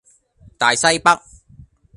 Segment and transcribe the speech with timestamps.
[0.57, 1.11] 大西北